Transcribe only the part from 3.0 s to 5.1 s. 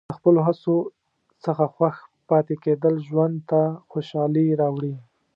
ژوند ته خوشحالي راوړي.